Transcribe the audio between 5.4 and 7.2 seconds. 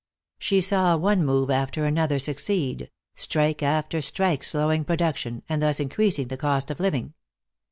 and thus increasing the cost of living.